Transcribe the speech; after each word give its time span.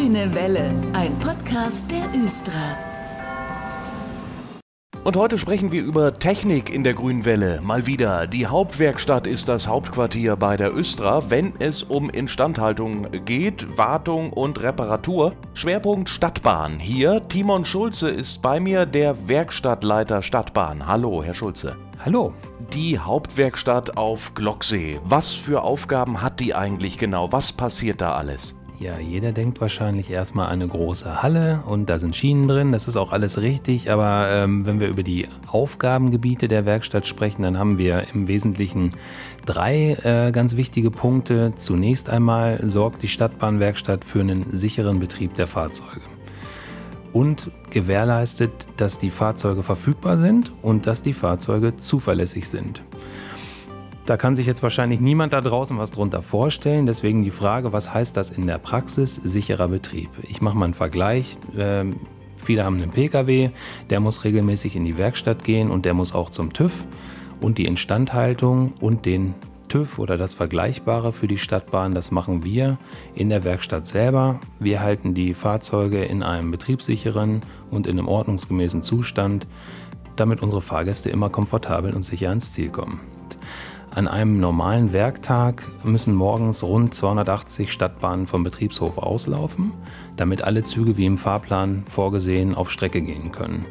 Grüne 0.00 0.34
Welle, 0.34 0.72
ein 0.94 1.14
Podcast 1.18 1.84
der 1.90 2.22
Östra. 2.24 2.52
Und 5.04 5.14
heute 5.14 5.36
sprechen 5.36 5.72
wir 5.72 5.82
über 5.82 6.14
Technik 6.14 6.74
in 6.74 6.84
der 6.84 6.94
Grünen 6.94 7.26
Welle. 7.26 7.60
Mal 7.62 7.84
wieder. 7.84 8.26
Die 8.26 8.46
Hauptwerkstatt 8.46 9.26
ist 9.26 9.48
das 9.48 9.68
Hauptquartier 9.68 10.36
bei 10.36 10.56
der 10.56 10.74
Östra, 10.74 11.28
wenn 11.28 11.52
es 11.58 11.82
um 11.82 12.08
Instandhaltung 12.08 13.08
geht, 13.26 13.76
Wartung 13.76 14.32
und 14.32 14.62
Reparatur. 14.62 15.34
Schwerpunkt 15.52 16.08
Stadtbahn. 16.08 16.78
Hier 16.78 17.28
Timon 17.28 17.66
Schulze 17.66 18.08
ist 18.08 18.40
bei 18.40 18.58
mir, 18.58 18.86
der 18.86 19.28
Werkstattleiter 19.28 20.22
Stadtbahn. 20.22 20.86
Hallo, 20.86 21.22
Herr 21.22 21.34
Schulze. 21.34 21.76
Hallo. 22.02 22.32
Die 22.72 22.98
Hauptwerkstatt 22.98 23.98
auf 23.98 24.32
Glocksee. 24.32 24.98
Was 25.04 25.30
für 25.30 25.60
Aufgaben 25.60 26.22
hat 26.22 26.40
die 26.40 26.54
eigentlich 26.54 26.96
genau? 26.96 27.32
Was 27.32 27.52
passiert 27.52 28.00
da 28.00 28.14
alles? 28.14 28.54
Ja, 28.80 28.98
jeder 28.98 29.32
denkt 29.32 29.60
wahrscheinlich 29.60 30.10
erstmal 30.10 30.48
eine 30.48 30.66
große 30.66 31.22
Halle 31.22 31.62
und 31.66 31.90
da 31.90 31.98
sind 31.98 32.16
Schienen 32.16 32.48
drin. 32.48 32.72
Das 32.72 32.88
ist 32.88 32.96
auch 32.96 33.12
alles 33.12 33.38
richtig. 33.42 33.90
Aber 33.90 34.26
ähm, 34.30 34.64
wenn 34.64 34.80
wir 34.80 34.88
über 34.88 35.02
die 35.02 35.28
Aufgabengebiete 35.46 36.48
der 36.48 36.64
Werkstatt 36.64 37.06
sprechen, 37.06 37.42
dann 37.42 37.58
haben 37.58 37.76
wir 37.76 38.06
im 38.14 38.26
Wesentlichen 38.26 38.92
drei 39.44 39.98
äh, 40.02 40.32
ganz 40.32 40.56
wichtige 40.56 40.90
Punkte. 40.90 41.52
Zunächst 41.56 42.08
einmal 42.08 42.58
sorgt 42.66 43.02
die 43.02 43.08
Stadtbahnwerkstatt 43.08 44.02
für 44.02 44.20
einen 44.20 44.46
sicheren 44.50 44.98
Betrieb 44.98 45.34
der 45.34 45.46
Fahrzeuge 45.46 46.00
und 47.12 47.50
gewährleistet, 47.68 48.50
dass 48.78 48.98
die 48.98 49.10
Fahrzeuge 49.10 49.62
verfügbar 49.62 50.16
sind 50.16 50.52
und 50.62 50.86
dass 50.86 51.02
die 51.02 51.12
Fahrzeuge 51.12 51.76
zuverlässig 51.76 52.48
sind. 52.48 52.80
Da 54.10 54.16
kann 54.16 54.34
sich 54.34 54.48
jetzt 54.48 54.64
wahrscheinlich 54.64 54.98
niemand 54.98 55.32
da 55.32 55.40
draußen 55.40 55.78
was 55.78 55.92
drunter 55.92 56.20
vorstellen. 56.20 56.84
Deswegen 56.84 57.22
die 57.22 57.30
Frage, 57.30 57.72
was 57.72 57.94
heißt 57.94 58.16
das 58.16 58.32
in 58.32 58.48
der 58.48 58.58
Praxis 58.58 59.14
sicherer 59.14 59.68
Betrieb? 59.68 60.10
Ich 60.28 60.42
mache 60.42 60.56
mal 60.56 60.64
einen 60.64 60.74
Vergleich. 60.74 61.38
Ähm, 61.56 61.94
viele 62.34 62.64
haben 62.64 62.78
einen 62.78 62.90
Pkw, 62.90 63.50
der 63.88 64.00
muss 64.00 64.24
regelmäßig 64.24 64.74
in 64.74 64.84
die 64.84 64.98
Werkstatt 64.98 65.44
gehen 65.44 65.70
und 65.70 65.84
der 65.84 65.94
muss 65.94 66.12
auch 66.12 66.30
zum 66.30 66.52
TÜV. 66.52 66.88
Und 67.40 67.56
die 67.56 67.66
Instandhaltung 67.66 68.72
und 68.80 69.06
den 69.06 69.36
TÜV 69.68 70.00
oder 70.00 70.18
das 70.18 70.34
Vergleichbare 70.34 71.12
für 71.12 71.28
die 71.28 71.38
Stadtbahn, 71.38 71.94
das 71.94 72.10
machen 72.10 72.42
wir 72.42 72.78
in 73.14 73.28
der 73.28 73.44
Werkstatt 73.44 73.86
selber. 73.86 74.40
Wir 74.58 74.80
halten 74.80 75.14
die 75.14 75.34
Fahrzeuge 75.34 76.02
in 76.02 76.24
einem 76.24 76.50
betriebssicheren 76.50 77.42
und 77.70 77.86
in 77.86 77.96
einem 77.96 78.08
ordnungsgemäßen 78.08 78.82
Zustand, 78.82 79.46
damit 80.16 80.42
unsere 80.42 80.62
Fahrgäste 80.62 81.10
immer 81.10 81.30
komfortabel 81.30 81.94
und 81.94 82.02
sicher 82.02 82.30
ans 82.30 82.50
Ziel 82.50 82.70
kommen. 82.70 82.98
An 83.92 84.06
einem 84.06 84.38
normalen 84.38 84.92
Werktag 84.92 85.66
müssen 85.82 86.14
morgens 86.14 86.62
rund 86.62 86.94
280 86.94 87.72
Stadtbahnen 87.72 88.28
vom 88.28 88.44
Betriebshof 88.44 88.98
auslaufen, 88.98 89.72
damit 90.16 90.42
alle 90.42 90.62
Züge 90.62 90.96
wie 90.96 91.06
im 91.06 91.18
Fahrplan 91.18 91.82
vorgesehen 91.88 92.54
auf 92.54 92.70
Strecke 92.70 93.02
gehen 93.02 93.32
können. 93.32 93.66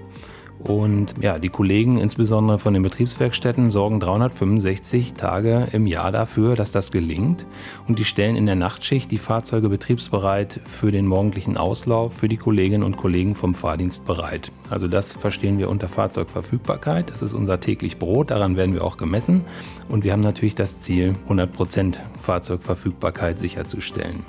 Und 0.64 1.16
ja, 1.22 1.40
die 1.40 1.50
Kollegen, 1.50 1.98
insbesondere 1.98 2.60
von 2.60 2.74
den 2.74 2.84
Betriebswerkstätten, 2.84 3.72
sorgen 3.72 4.00
365 4.02 5.14
Tage 5.14 5.68
im 5.72 5.88
Jahr 5.88 6.12
dafür, 6.12 6.56
dass 6.56 6.72
das 6.72 6.92
gelingt. 6.92 7.46
Und 7.88 7.98
die 7.98 8.04
stellen 8.04 8.36
in 8.36 8.46
der 8.46 8.56
Nachtschicht 8.56 9.10
die 9.10 9.18
Fahrzeuge 9.18 9.70
betriebsbereit 9.70 10.60
für 10.66 10.92
den 10.92 11.08
morgendlichen 11.08 11.56
Auslauf 11.56 12.14
für 12.14 12.28
die 12.28 12.38
Kolleginnen 12.38 12.84
und 12.84 12.98
Kollegen 12.98 13.36
vom 13.36 13.54
Fahrdienst 13.54 14.06
bereit. 14.06 14.52
Also 14.70 14.90
das 14.90 15.16
verstehen 15.16 15.60
wir 15.60 15.70
unter 15.70 15.88
Fahrzeugverfügbarkeit. 15.88 17.10
Das 17.10 17.22
ist 17.22 17.34
unser 17.34 17.62
täglich 17.62 17.98
Brot, 17.98 18.32
daran 18.32 18.58
werden 18.58 18.74
wir 18.74 18.84
auch 18.84 18.98
gemessen. 18.98 19.46
Und 19.88 20.04
wir 20.04 20.12
haben 20.12 20.20
natürlich 20.20 20.56
das 20.56 20.82
Ziel, 20.82 21.16
100% 21.30 21.98
Fahrzeugverfügbarkeit 22.22 23.40
sicherzustellen. 23.40 24.26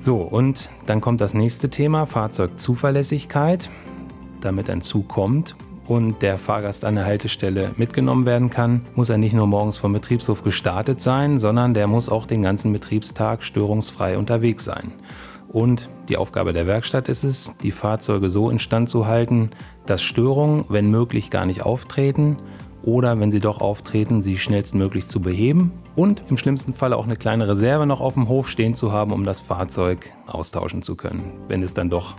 So, 0.00 0.16
und 0.16 0.68
dann 0.84 1.00
kommt 1.00 1.20
das 1.20 1.32
nächste 1.32 1.70
Thema, 1.70 2.06
Fahrzeugzuverlässigkeit 2.06 3.70
damit 4.44 4.70
ein 4.70 4.80
Zug 4.80 5.08
kommt 5.08 5.56
und 5.86 6.22
der 6.22 6.38
Fahrgast 6.38 6.84
an 6.84 6.94
der 6.94 7.04
Haltestelle 7.04 7.72
mitgenommen 7.76 8.26
werden 8.26 8.50
kann, 8.50 8.82
muss 8.94 9.10
er 9.10 9.18
nicht 9.18 9.34
nur 9.34 9.46
morgens 9.46 9.76
vom 9.76 9.92
Betriebshof 9.92 10.42
gestartet 10.42 11.00
sein, 11.00 11.38
sondern 11.38 11.74
der 11.74 11.86
muss 11.86 12.08
auch 12.08 12.26
den 12.26 12.42
ganzen 12.42 12.72
Betriebstag 12.72 13.42
störungsfrei 13.42 14.16
unterwegs 14.16 14.64
sein. 14.64 14.92
Und 15.48 15.88
die 16.08 16.16
Aufgabe 16.16 16.52
der 16.52 16.66
Werkstatt 16.66 17.08
ist 17.08 17.22
es, 17.22 17.56
die 17.62 17.70
Fahrzeuge 17.70 18.28
so 18.28 18.50
instand 18.50 18.90
zu 18.90 19.06
halten, 19.06 19.50
dass 19.86 20.02
Störungen, 20.02 20.64
wenn 20.68 20.90
möglich, 20.90 21.30
gar 21.30 21.46
nicht 21.46 21.62
auftreten 21.62 22.38
oder 22.82 23.18
wenn 23.20 23.30
sie 23.30 23.40
doch 23.40 23.60
auftreten, 23.60 24.20
sie 24.20 24.36
schnellstmöglich 24.36 25.06
zu 25.06 25.20
beheben 25.20 25.72
und 25.96 26.22
im 26.28 26.36
schlimmsten 26.36 26.74
Fall 26.74 26.92
auch 26.92 27.04
eine 27.04 27.16
kleine 27.16 27.46
Reserve 27.46 27.86
noch 27.86 28.00
auf 28.00 28.14
dem 28.14 28.28
Hof 28.28 28.48
stehen 28.48 28.74
zu 28.74 28.92
haben, 28.92 29.12
um 29.12 29.24
das 29.24 29.40
Fahrzeug 29.40 30.10
austauschen 30.26 30.82
zu 30.82 30.96
können, 30.96 31.32
wenn 31.48 31.62
es 31.62 31.72
dann 31.72 31.88
doch 31.88 32.16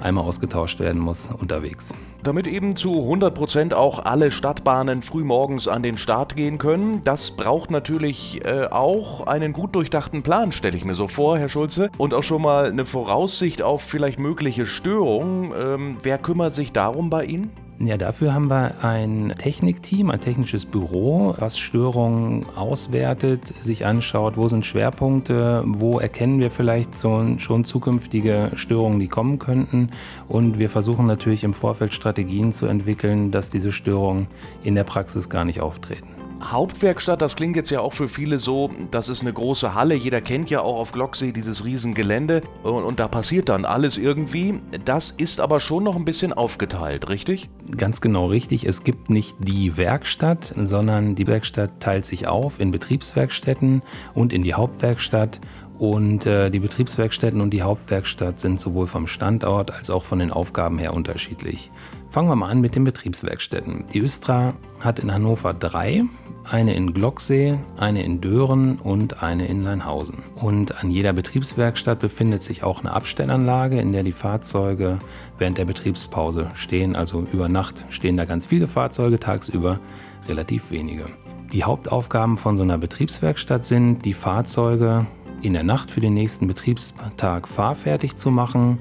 einmal 0.00 0.24
ausgetauscht 0.24 0.80
werden 0.80 1.00
muss 1.00 1.30
unterwegs. 1.30 1.94
Damit 2.22 2.46
eben 2.46 2.76
zu 2.76 3.02
100 3.02 3.34
Prozent 3.34 3.74
auch 3.74 4.04
alle 4.04 4.30
Stadtbahnen 4.30 5.02
frühmorgens 5.02 5.68
an 5.68 5.82
den 5.82 5.96
Start 5.96 6.36
gehen 6.36 6.58
können, 6.58 7.02
das 7.04 7.30
braucht 7.30 7.70
natürlich 7.70 8.44
äh, 8.44 8.66
auch 8.70 9.26
einen 9.26 9.52
gut 9.52 9.74
durchdachten 9.74 10.22
Plan, 10.22 10.52
stelle 10.52 10.76
ich 10.76 10.84
mir 10.84 10.94
so 10.94 11.08
vor, 11.08 11.38
Herr 11.38 11.48
Schulze. 11.48 11.90
Und 11.96 12.14
auch 12.14 12.22
schon 12.22 12.42
mal 12.42 12.66
eine 12.66 12.84
Voraussicht 12.84 13.62
auf 13.62 13.82
vielleicht 13.82 14.18
mögliche 14.18 14.66
Störungen. 14.66 15.52
Ähm, 15.58 15.96
wer 16.02 16.18
kümmert 16.18 16.54
sich 16.54 16.72
darum 16.72 17.10
bei 17.10 17.24
Ihnen? 17.24 17.50
Ja, 17.82 17.96
dafür 17.96 18.34
haben 18.34 18.50
wir 18.50 18.84
ein 18.84 19.32
Technikteam, 19.38 20.10
ein 20.10 20.20
technisches 20.20 20.66
Büro, 20.66 21.34
was 21.38 21.58
Störungen 21.58 22.44
auswertet, 22.54 23.54
sich 23.62 23.86
anschaut, 23.86 24.36
wo 24.36 24.48
sind 24.48 24.66
Schwerpunkte, 24.66 25.64
wo 25.66 25.98
erkennen 25.98 26.40
wir 26.40 26.50
vielleicht 26.50 26.94
so 26.94 27.38
schon 27.38 27.64
zukünftige 27.64 28.50
Störungen, 28.54 29.00
die 29.00 29.08
kommen 29.08 29.38
könnten. 29.38 29.92
Und 30.28 30.58
wir 30.58 30.68
versuchen 30.68 31.06
natürlich 31.06 31.42
im 31.42 31.54
Vorfeld 31.54 31.94
Strategien 31.94 32.52
zu 32.52 32.66
entwickeln, 32.66 33.30
dass 33.30 33.48
diese 33.48 33.72
Störungen 33.72 34.26
in 34.62 34.74
der 34.74 34.84
Praxis 34.84 35.30
gar 35.30 35.46
nicht 35.46 35.62
auftreten. 35.62 36.19
Hauptwerkstatt, 36.42 37.20
das 37.20 37.36
klingt 37.36 37.56
jetzt 37.56 37.70
ja 37.70 37.80
auch 37.80 37.92
für 37.92 38.08
viele 38.08 38.38
so, 38.38 38.70
das 38.90 39.08
ist 39.08 39.22
eine 39.22 39.32
große 39.32 39.74
Halle. 39.74 39.94
Jeder 39.94 40.20
kennt 40.20 40.50
ja 40.50 40.60
auch 40.60 40.76
auf 40.76 40.92
Glocksee 40.92 41.32
dieses 41.32 41.64
Riesengelände 41.64 42.42
und, 42.62 42.84
und, 42.84 43.00
da 43.00 43.08
passiert 43.08 43.48
dann 43.48 43.64
alles 43.64 43.98
irgendwie. 43.98 44.60
Das 44.84 45.10
ist 45.10 45.40
aber 45.40 45.60
schon 45.60 45.84
noch 45.84 45.96
ein 45.96 46.04
bisschen 46.04 46.32
aufgeteilt, 46.32 47.08
richtig? 47.08 47.50
Ganz 47.76 48.00
genau 48.00 48.26
richtig. 48.26 48.66
Es 48.66 48.84
gibt 48.84 49.10
nicht 49.10 49.36
die 49.38 49.76
Werkstatt, 49.76 50.54
sondern 50.56 51.14
die 51.14 51.26
Werkstatt 51.26 51.80
teilt 51.80 52.06
sich 52.06 52.26
auf 52.26 52.58
in 52.58 52.70
Betriebswerkstätten 52.70 53.82
und 54.14 54.32
in 54.32 54.42
die 54.42 54.54
Hauptwerkstatt. 54.54 55.40
Und 55.80 56.26
äh, 56.26 56.50
die 56.50 56.58
Betriebswerkstätten 56.58 57.40
und 57.40 57.54
die 57.54 57.62
Hauptwerkstatt 57.62 58.38
sind 58.38 58.60
sowohl 58.60 58.86
vom 58.86 59.06
Standort 59.06 59.70
als 59.70 59.88
auch 59.88 60.02
von 60.02 60.18
den 60.18 60.30
Aufgaben 60.30 60.78
her 60.78 60.92
unterschiedlich. 60.92 61.70
Fangen 62.10 62.28
wir 62.28 62.36
mal 62.36 62.50
an 62.50 62.60
mit 62.60 62.74
den 62.74 62.84
Betriebswerkstätten. 62.84 63.86
Die 63.94 64.00
Östra 64.00 64.52
hat 64.80 64.98
in 64.98 65.10
Hannover 65.10 65.54
drei 65.54 66.02
eine 66.44 66.74
in 66.74 66.92
Glocksee, 66.92 67.58
eine 67.78 68.02
in 68.02 68.20
Dören 68.20 68.78
und 68.78 69.22
eine 69.22 69.46
in 69.46 69.62
Leinhausen. 69.64 70.22
Und 70.34 70.82
an 70.82 70.90
jeder 70.90 71.14
Betriebswerkstatt 71.14 71.98
befindet 71.98 72.42
sich 72.42 72.62
auch 72.62 72.80
eine 72.80 72.92
Abstellanlage, 72.92 73.80
in 73.80 73.92
der 73.92 74.02
die 74.02 74.12
Fahrzeuge 74.12 74.98
während 75.38 75.56
der 75.56 75.64
Betriebspause 75.64 76.48
stehen. 76.52 76.94
Also 76.94 77.26
über 77.32 77.48
Nacht 77.48 77.86
stehen 77.88 78.18
da 78.18 78.26
ganz 78.26 78.44
viele 78.44 78.66
Fahrzeuge, 78.66 79.18
tagsüber 79.18 79.80
relativ 80.28 80.70
wenige. 80.70 81.06
Die 81.54 81.64
Hauptaufgaben 81.64 82.36
von 82.36 82.56
so 82.56 82.62
einer 82.64 82.78
Betriebswerkstatt 82.78 83.66
sind, 83.66 84.04
die 84.04 84.12
Fahrzeuge 84.12 85.06
in 85.42 85.52
der 85.52 85.62
Nacht 85.62 85.90
für 85.90 86.00
den 86.00 86.14
nächsten 86.14 86.46
Betriebstag 86.46 87.48
fahrfertig 87.48 88.16
zu 88.16 88.30
machen. 88.30 88.78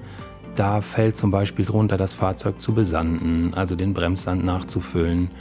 Da 0.55 0.81
fällt 0.81 1.15
zum 1.17 1.31
Beispiel 1.31 1.65
drunter, 1.65 1.97
das 1.97 2.13
Fahrzeug 2.13 2.59
zu 2.59 2.73
besanden, 2.73 3.53
also 3.53 3.75
den 3.75 3.93
Bremssand 3.93 4.43
nachzufüllen, 4.43 5.31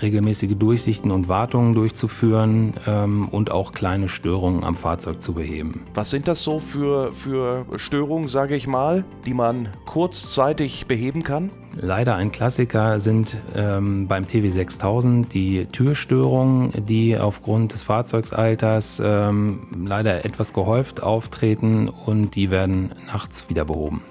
regelmäßige 0.00 0.56
Durchsichten 0.56 1.10
und 1.10 1.28
Wartungen 1.28 1.74
durchzuführen 1.74 2.74
ähm, 2.86 3.28
und 3.28 3.50
auch 3.50 3.72
kleine 3.72 4.08
Störungen 4.08 4.64
am 4.64 4.74
Fahrzeug 4.74 5.20
zu 5.20 5.34
beheben. 5.34 5.82
Was 5.94 6.10
sind 6.10 6.28
das 6.28 6.42
so 6.42 6.58
für, 6.58 7.12
für 7.12 7.66
Störungen, 7.76 8.28
sage 8.28 8.56
ich 8.56 8.66
mal, 8.66 9.04
die 9.26 9.34
man 9.34 9.68
kurzzeitig 9.84 10.86
beheben 10.86 11.22
kann? 11.22 11.50
Leider 11.80 12.14
ein 12.16 12.30
Klassiker 12.30 13.00
sind 13.00 13.36
ähm, 13.54 14.06
beim 14.06 14.26
TW 14.26 14.48
6000 14.48 15.32
die 15.32 15.66
Türstörungen, 15.66 16.72
die 16.86 17.18
aufgrund 17.18 17.72
des 17.72 17.82
Fahrzeugsalters 17.82 19.02
ähm, 19.04 19.66
leider 19.86 20.24
etwas 20.24 20.52
gehäuft 20.52 21.02
auftreten 21.02 21.88
und 21.88 22.36
die 22.36 22.50
werden 22.50 22.92
nachts 23.06 23.48
wieder 23.48 23.64
behoben. 23.64 24.02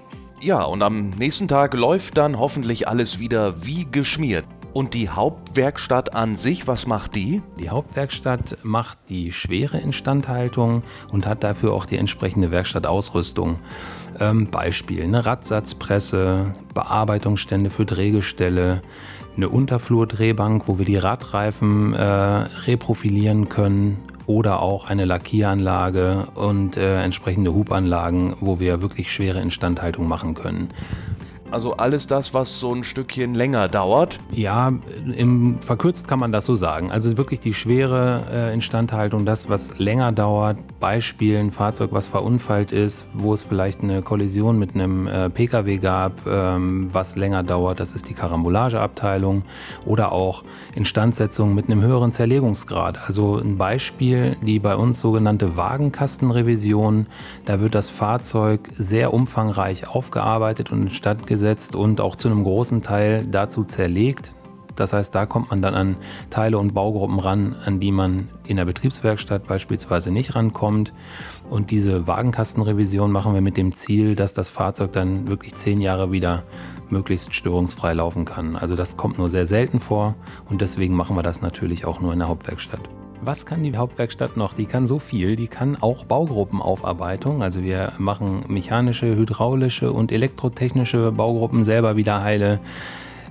Ja, 0.41 0.63
und 0.63 0.83
am 0.83 1.11
nächsten 1.11 1.47
Tag 1.47 1.73
läuft 1.73 2.17
dann 2.17 2.37
hoffentlich 2.37 2.87
alles 2.87 3.19
wieder 3.19 3.65
wie 3.65 3.87
geschmiert. 3.89 4.45
Und 4.73 4.95
die 4.95 5.09
Hauptwerkstatt 5.09 6.15
an 6.15 6.35
sich, 6.35 6.67
was 6.67 6.87
macht 6.87 7.15
die? 7.15 7.43
Die 7.59 7.69
Hauptwerkstatt 7.69 8.57
macht 8.63 8.97
die 9.07 9.31
schwere 9.31 9.77
Instandhaltung 9.77 10.81
und 11.11 11.27
hat 11.27 11.43
dafür 11.43 11.73
auch 11.73 11.85
die 11.85 11.97
entsprechende 11.97 12.49
Werkstattausrüstung. 12.49 13.59
Ähm, 14.19 14.47
Beispiel 14.49 15.03
eine 15.03 15.25
Radsatzpresse, 15.25 16.53
Bearbeitungsstände 16.73 17.69
für 17.69 17.85
Drehgestelle, 17.85 18.81
eine 19.37 19.49
Unterflurdrehbank, 19.49 20.67
wo 20.67 20.79
wir 20.79 20.85
die 20.85 20.97
Radreifen 20.97 21.93
äh, 21.93 22.03
reprofilieren 22.03 23.49
können, 23.49 23.97
oder 24.25 24.61
auch 24.61 24.85
eine 24.87 25.05
Lackieranlage 25.05 26.27
und 26.35 26.77
äh, 26.77 27.01
entsprechende 27.03 27.53
Hubanlagen, 27.53 28.35
wo 28.39 28.59
wir 28.59 28.81
wirklich 28.81 29.11
schwere 29.11 29.41
Instandhaltung 29.41 30.07
machen 30.07 30.33
können. 30.33 30.69
Also 31.53 31.73
alles 31.73 32.07
das, 32.07 32.33
was 32.33 32.59
so 32.59 32.73
ein 32.73 32.83
Stückchen 32.83 33.35
länger 33.35 33.67
dauert. 33.67 34.19
Ja, 34.31 34.73
im, 35.15 35.59
verkürzt 35.61 36.07
kann 36.07 36.17
man 36.17 36.31
das 36.31 36.45
so 36.45 36.55
sagen. 36.55 36.91
Also 36.91 37.15
wirklich 37.15 37.41
die 37.41 37.53
schwere 37.53 38.23
äh, 38.31 38.53
Instandhaltung, 38.55 39.23
das, 39.23 39.49
was 39.49 39.77
länger 39.77 40.11
dauert. 40.11 40.57
Beispiel 40.79 41.37
ein 41.37 41.51
Fahrzeug, 41.51 41.91
was 41.91 42.07
verunfallt 42.07 42.71
ist, 42.71 43.05
wo 43.13 43.35
es 43.35 43.43
vielleicht 43.43 43.83
eine 43.83 44.01
Kollision 44.01 44.57
mit 44.57 44.73
einem 44.73 45.05
äh, 45.05 45.29
Pkw 45.29 45.77
gab, 45.77 46.25
ähm, 46.25 46.89
was 46.91 47.17
länger 47.17 47.43
dauert. 47.43 47.79
Das 47.79 47.93
ist 47.93 48.09
die 48.09 48.15
Karambolageabteilung. 48.15 49.43
Oder 49.85 50.11
auch 50.11 50.43
Instandsetzung 50.73 51.53
mit 51.53 51.67
einem 51.67 51.83
höheren 51.83 52.13
Zerlegungsgrad. 52.13 52.97
Also 53.05 53.37
ein 53.37 53.59
Beispiel, 53.59 54.37
die 54.41 54.57
bei 54.57 54.75
uns 54.75 54.99
sogenannte 54.99 55.55
Wagenkastenrevision. 55.55 57.05
Da 57.45 57.59
wird 57.59 57.75
das 57.75 57.91
Fahrzeug 57.91 58.69
sehr 58.75 59.13
umfangreich 59.13 59.87
aufgearbeitet 59.87 60.71
und 60.71 60.81
instand 60.81 61.27
gesetzt 61.43 61.53
umgesetzt 61.53 61.75
und 61.75 61.99
auch 61.99 62.15
zu 62.15 62.29
einem 62.29 62.43
großen 62.43 62.81
Teil 62.81 63.27
dazu 63.27 63.65
zerlegt. 63.65 64.33
Das 64.75 64.91
heißt, 64.91 65.13
da 65.13 65.27
kommt 65.27 65.51
man 65.51 65.61
dann 65.61 65.75
an 65.75 65.97
Teile 66.31 66.57
und 66.57 66.73
Baugruppen 66.73 67.19
ran, 67.19 67.55
an 67.63 67.79
die 67.79 67.91
man 67.91 68.29
in 68.47 68.55
der 68.55 68.65
Betriebswerkstatt 68.65 69.45
beispielsweise 69.45 70.09
nicht 70.09 70.35
rankommt. 70.35 70.93
Und 71.49 71.69
diese 71.69 72.07
Wagenkastenrevision 72.07 73.11
machen 73.11 73.35
wir 73.35 73.41
mit 73.41 73.55
dem 73.55 73.73
Ziel, 73.73 74.15
dass 74.15 74.33
das 74.33 74.49
Fahrzeug 74.49 74.93
dann 74.93 75.27
wirklich 75.27 75.53
zehn 75.55 75.79
Jahre 75.79 76.11
wieder 76.11 76.43
möglichst 76.89 77.35
störungsfrei 77.35 77.93
laufen 77.93 78.25
kann. 78.25 78.55
Also 78.55 78.75
das 78.75 78.97
kommt 78.97 79.19
nur 79.19 79.29
sehr 79.29 79.45
selten 79.45 79.79
vor 79.79 80.15
und 80.49 80.61
deswegen 80.61 80.95
machen 80.95 81.15
wir 81.15 81.23
das 81.23 81.41
natürlich 81.41 81.85
auch 81.85 81.99
nur 81.99 82.13
in 82.13 82.19
der 82.19 82.29
Hauptwerkstatt. 82.29 82.89
Was 83.25 83.45
kann 83.45 83.63
die 83.63 83.77
Hauptwerkstatt 83.77 84.35
noch? 84.35 84.53
Die 84.53 84.65
kann 84.65 84.85
so 84.85 84.99
viel. 84.99 85.37
Die 85.37 85.47
kann 85.47 85.77
auch 85.79 86.03
Baugruppenaufarbeitung. 86.03 87.41
Also 87.41 87.63
wir 87.63 87.93
machen 87.97 88.43
mechanische, 88.49 89.15
hydraulische 89.15 89.93
und 89.93 90.11
elektrotechnische 90.11 91.13
Baugruppen 91.13 91.63
selber 91.63 91.95
wieder 91.95 92.21
heile. 92.21 92.59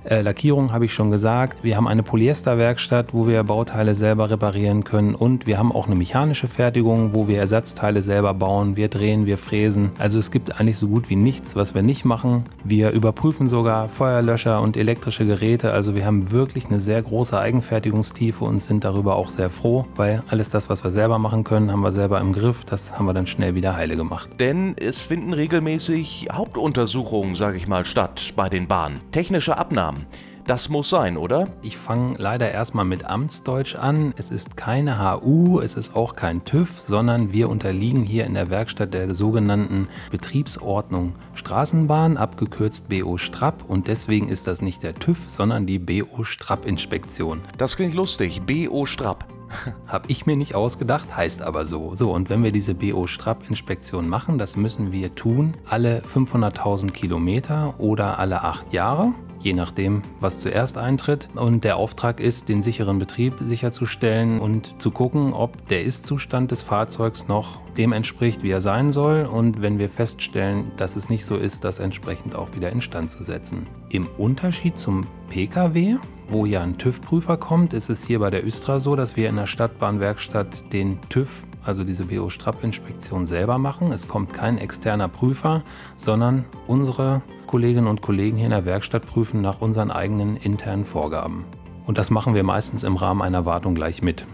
Äh, 0.05 0.21
Lackierung 0.21 0.73
habe 0.73 0.85
ich 0.85 0.93
schon 0.93 1.11
gesagt. 1.11 1.63
Wir 1.63 1.77
haben 1.77 1.87
eine 1.87 2.03
Polyesterwerkstatt, 2.03 3.13
wo 3.13 3.27
wir 3.27 3.43
Bauteile 3.43 3.95
selber 3.95 4.29
reparieren 4.29 4.83
können. 4.83 5.15
Und 5.15 5.47
wir 5.47 5.57
haben 5.57 5.71
auch 5.71 5.87
eine 5.87 5.95
mechanische 5.95 6.47
Fertigung, 6.47 7.13
wo 7.13 7.27
wir 7.27 7.39
Ersatzteile 7.39 8.01
selber 8.01 8.33
bauen. 8.33 8.75
Wir 8.75 8.89
drehen, 8.89 9.25
wir 9.25 9.37
fräsen. 9.37 9.91
Also 9.97 10.17
es 10.17 10.31
gibt 10.31 10.59
eigentlich 10.59 10.77
so 10.77 10.87
gut 10.87 11.09
wie 11.09 11.15
nichts, 11.15 11.55
was 11.55 11.73
wir 11.73 11.81
nicht 11.81 12.05
machen. 12.05 12.43
Wir 12.63 12.91
überprüfen 12.91 13.47
sogar 13.47 13.87
Feuerlöscher 13.87 14.61
und 14.61 14.75
elektrische 14.75 15.25
Geräte. 15.25 15.71
Also 15.71 15.95
wir 15.95 16.05
haben 16.05 16.31
wirklich 16.31 16.65
eine 16.65 16.79
sehr 16.79 17.01
große 17.01 17.39
Eigenfertigungstiefe 17.39 18.43
und 18.43 18.61
sind 18.61 18.83
darüber 18.83 19.15
auch 19.15 19.29
sehr 19.29 19.49
froh, 19.49 19.85
weil 19.95 20.23
alles 20.27 20.49
das, 20.49 20.69
was 20.69 20.83
wir 20.83 20.91
selber 20.91 21.17
machen 21.17 21.43
können, 21.43 21.71
haben 21.71 21.81
wir 21.81 21.91
selber 21.91 22.19
im 22.19 22.33
Griff. 22.33 22.65
Das 22.65 22.97
haben 22.97 23.05
wir 23.05 23.13
dann 23.13 23.27
schnell 23.27 23.55
wieder 23.55 23.75
heile 23.75 23.95
gemacht. 23.95 24.29
Denn 24.39 24.75
es 24.77 24.99
finden 24.99 25.33
regelmäßig 25.33 26.27
Hauptuntersuchungen, 26.31 27.35
sage 27.35 27.57
ich 27.57 27.67
mal, 27.67 27.85
statt 27.85 28.33
bei 28.35 28.49
den 28.49 28.67
Bahnen. 28.67 28.99
Technische 29.11 29.57
Abnahmen. 29.57 29.92
Namen. 29.93 30.05
Das 30.45 30.67
muss 30.67 30.89
sein, 30.89 31.15
oder? 31.15 31.47
Ich 31.61 31.77
fange 31.77 32.17
leider 32.17 32.51
erstmal 32.51 32.83
mit 32.83 33.05
Amtsdeutsch 33.05 33.75
an. 33.75 34.13
Es 34.17 34.29
ist 34.29 34.57
keine 34.57 34.99
HU, 34.99 35.61
es 35.61 35.75
ist 35.75 35.95
auch 35.95 36.17
kein 36.17 36.43
TÜV, 36.43 36.81
sondern 36.81 37.31
wir 37.31 37.47
unterliegen 37.47 38.03
hier 38.03 38.25
in 38.25 38.33
der 38.33 38.49
Werkstatt 38.49 38.93
der 38.93 39.15
sogenannten 39.15 39.87
Betriebsordnung 40.11 41.15
Straßenbahn, 41.33 42.17
abgekürzt 42.17 42.89
BO 42.89 43.17
Strapp. 43.17 43.63
Und 43.69 43.87
deswegen 43.87 44.27
ist 44.27 44.45
das 44.45 44.61
nicht 44.61 44.83
der 44.83 44.95
TÜV, 44.95 45.29
sondern 45.29 45.65
die 45.65 45.79
BO 45.79 46.25
Strapp-Inspektion. 46.25 47.41
Das 47.57 47.77
klingt 47.77 47.93
lustig, 47.93 48.41
BO 48.41 48.85
Strapp. 48.85 49.25
Habe 49.87 50.05
ich 50.09 50.25
mir 50.25 50.35
nicht 50.35 50.55
ausgedacht, 50.55 51.15
heißt 51.15 51.41
aber 51.41 51.65
so. 51.65 51.95
So, 51.95 52.11
und 52.11 52.29
wenn 52.29 52.43
wir 52.43 52.51
diese 52.51 52.73
BO-Strapp-Inspektion 52.73 54.09
machen, 54.09 54.37
das 54.37 54.57
müssen 54.57 54.91
wir 54.91 55.15
tun 55.15 55.53
alle 55.69 56.01
500.000 56.01 56.91
Kilometer 56.91 57.75
oder 57.77 58.19
alle 58.19 58.41
acht 58.41 58.73
Jahre 58.73 59.13
je 59.43 59.53
nachdem, 59.53 60.01
was 60.19 60.39
zuerst 60.39 60.77
eintritt. 60.77 61.29
Und 61.35 61.63
der 61.63 61.77
Auftrag 61.77 62.19
ist, 62.19 62.49
den 62.49 62.61
sicheren 62.61 62.97
Betrieb 62.97 63.35
sicherzustellen 63.41 64.39
und 64.39 64.73
zu 64.79 64.91
gucken, 64.91 65.33
ob 65.33 65.67
der 65.67 65.83
Ist-Zustand 65.83 66.51
des 66.51 66.61
Fahrzeugs 66.61 67.27
noch 67.27 67.61
dem 67.77 67.91
entspricht, 67.91 68.43
wie 68.43 68.51
er 68.51 68.61
sein 68.61 68.91
soll. 68.91 69.25
Und 69.25 69.61
wenn 69.61 69.79
wir 69.79 69.89
feststellen, 69.89 70.71
dass 70.77 70.95
es 70.95 71.09
nicht 71.09 71.25
so 71.25 71.35
ist, 71.35 71.63
das 71.63 71.79
entsprechend 71.79 72.35
auch 72.35 72.55
wieder 72.55 72.71
instand 72.71 73.11
zu 73.11 73.23
setzen. 73.23 73.67
Im 73.89 74.07
Unterschied 74.17 74.77
zum 74.77 75.05
Pkw, 75.29 75.97
wo 76.27 76.45
ja 76.45 76.61
ein 76.61 76.77
TÜV-Prüfer 76.77 77.37
kommt, 77.37 77.73
ist 77.73 77.89
es 77.89 78.05
hier 78.05 78.19
bei 78.19 78.29
der 78.29 78.45
Östra 78.45 78.79
so, 78.79 78.95
dass 78.95 79.17
wir 79.17 79.29
in 79.29 79.35
der 79.35 79.45
Stadtbahnwerkstatt 79.45 80.71
den 80.71 80.99
TÜV 81.09 81.43
also 81.63 81.83
diese 81.83 82.05
BO-Strapp-Inspektion 82.05 83.25
selber 83.25 83.57
machen. 83.57 83.91
Es 83.91 84.07
kommt 84.07 84.33
kein 84.33 84.57
externer 84.57 85.07
Prüfer, 85.07 85.63
sondern 85.97 86.45
unsere 86.67 87.21
Kolleginnen 87.47 87.87
und 87.87 88.01
Kollegen 88.01 88.37
hier 88.37 88.47
in 88.47 88.51
der 88.51 88.65
Werkstatt 88.65 89.05
prüfen 89.05 89.41
nach 89.41 89.61
unseren 89.61 89.91
eigenen 89.91 90.37
internen 90.37 90.85
Vorgaben. 90.85 91.45
Und 91.85 91.97
das 91.97 92.09
machen 92.09 92.33
wir 92.33 92.43
meistens 92.43 92.83
im 92.83 92.95
Rahmen 92.95 93.21
einer 93.21 93.45
Wartung 93.45 93.75
gleich 93.75 94.01
mit. 94.01 94.25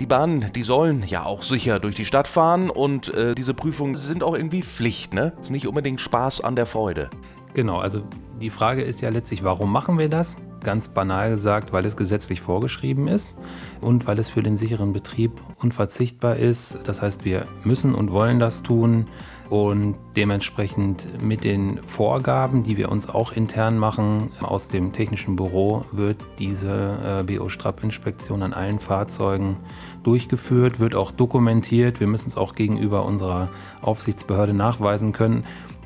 Die 0.00 0.06
Bahnen, 0.06 0.52
die 0.54 0.62
sollen 0.62 1.04
ja 1.06 1.24
auch 1.24 1.42
sicher 1.42 1.78
durch 1.78 1.94
die 1.94 2.04
Stadt 2.04 2.28
fahren 2.28 2.70
und 2.70 3.12
äh, 3.14 3.34
diese 3.34 3.54
Prüfungen 3.54 3.94
sind 3.94 4.22
auch 4.22 4.34
irgendwie 4.34 4.62
Pflicht, 4.62 5.14
ne? 5.14 5.32
Ist 5.40 5.50
nicht 5.50 5.68
unbedingt 5.68 6.00
Spaß 6.00 6.40
an 6.40 6.56
der 6.56 6.66
Freude. 6.66 7.08
Genau, 7.54 7.78
also 7.78 8.02
die 8.40 8.50
Frage 8.50 8.82
ist 8.82 9.00
ja 9.00 9.10
letztlich, 9.10 9.44
warum 9.44 9.70
machen 9.70 9.98
wir 9.98 10.08
das? 10.08 10.38
Ganz 10.64 10.88
banal 10.88 11.30
gesagt, 11.30 11.72
weil 11.72 11.84
es 11.84 11.96
gesetzlich 11.96 12.40
vorgeschrieben 12.40 13.08
ist 13.08 13.36
und 13.80 14.06
weil 14.06 14.18
es 14.18 14.28
für 14.28 14.42
den 14.42 14.56
sicheren 14.56 14.92
Betrieb 14.92 15.32
unverzichtbar 15.60 16.36
ist. 16.36 16.78
Das 16.86 17.02
heißt, 17.02 17.24
wir 17.24 17.46
müssen 17.64 17.94
und 17.94 18.12
wollen 18.12 18.38
das 18.38 18.62
tun 18.62 19.06
und 19.52 19.96
dementsprechend 20.16 21.22
mit 21.22 21.44
den 21.44 21.78
Vorgaben, 21.84 22.62
die 22.62 22.78
wir 22.78 22.90
uns 22.90 23.06
auch 23.06 23.32
intern 23.32 23.76
machen 23.76 24.30
aus 24.40 24.68
dem 24.68 24.94
technischen 24.94 25.36
Büro, 25.36 25.84
wird 25.92 26.16
diese 26.38 27.20
äh, 27.20 27.22
BO-Strapp-Inspektion 27.22 28.42
an 28.42 28.54
allen 28.54 28.78
Fahrzeugen 28.78 29.58
durchgeführt, 30.04 30.80
wird 30.80 30.94
auch 30.94 31.10
dokumentiert. 31.10 32.00
Wir 32.00 32.06
müssen 32.06 32.28
es 32.28 32.38
auch 32.38 32.54
gegenüber 32.54 33.04
unserer 33.04 33.50
Aufsichtsbehörde 33.82 34.54
nachweisen 34.54 35.12
können. 35.12 35.44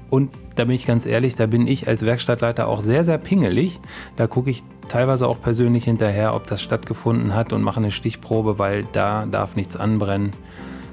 Und 0.09 0.31
da 0.55 0.65
bin 0.65 0.75
ich 0.75 0.87
ganz 0.87 1.05
ehrlich, 1.07 1.35
da 1.35 1.47
bin 1.47 1.67
ich 1.67 1.89
als 1.89 2.05
Werkstattleiter 2.05 2.69
auch 2.69 2.81
sehr, 2.81 3.05
sehr 3.05 3.19
pingelig. 3.19 3.81
Da 4.17 4.27
gucke 4.27 4.51
ich 4.51 4.63
teilweise 4.89 5.27
auch 5.27 5.41
persönlich 5.41 5.85
hinterher, 5.85 6.35
ob 6.35 6.47
das 6.47 6.63
stattgefunden 6.63 7.35
hat 7.35 7.53
und 7.53 7.63
mache 7.63 7.79
eine 7.79 7.93
Stichprobe, 7.93 8.59
weil 8.59 8.85
da 8.93 9.27
darf 9.27 9.57
nichts 9.57 9.77
anbrennen. 9.77 10.33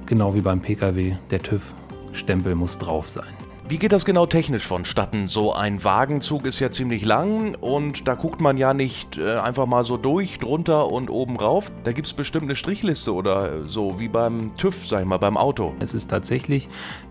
Genau 0.05 0.33
wie 0.33 0.41
beim 0.41 0.61
Pkw, 0.61 1.15
der 1.31 1.41
TÜV 1.41 1.75
Stempel 2.11 2.55
muss 2.55 2.77
drauf 2.77 3.09
sein. 3.09 3.33
Wie 3.65 3.77
geht 3.77 3.93
das 3.93 4.03
genau 4.03 4.25
technisch 4.25 4.67
vonstatten? 4.67 5.29
So 5.29 5.53
ein 5.53 5.85
Wagenzug 5.85 6.45
ist 6.45 6.59
ja 6.59 6.69
ziemlich 6.69 7.05
lang 7.05 7.55
und 7.55 8.09
da 8.09 8.15
guckt 8.15 8.41
man 8.41 8.57
ja 8.57 8.73
nicht 8.73 9.17
äh, 9.17 9.37
einfach 9.37 9.67
mal 9.67 9.85
so 9.85 9.95
durch, 9.95 10.37
drunter 10.37 10.91
und 10.91 11.09
oben 11.09 11.37
rauf. 11.37 11.71
Da 11.83 11.93
gibt 11.93 12.07
es 12.07 12.13
bestimmt 12.13 12.43
eine 12.43 12.57
Strichliste 12.57 13.13
oder 13.13 13.65
so, 13.67 14.01
wie 14.01 14.09
beim 14.09 14.51
TÜV, 14.57 14.85
sag 14.85 15.01
ich 15.01 15.07
mal, 15.07 15.17
beim 15.17 15.37
Auto. 15.37 15.73
Es 15.79 15.93
ist 15.93 16.09
tatsächlich 16.09 16.67